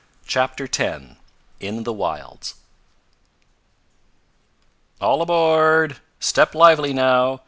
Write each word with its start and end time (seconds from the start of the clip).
CHAPTER 0.25 0.63
X 0.65 0.79
IN 1.59 1.83
THE 1.83 1.93
WILDS 1.93 2.55
"All 4.99 5.21
aboard! 5.21 5.97
Step 6.19 6.55
lively 6.55 6.91
now! 6.91 7.39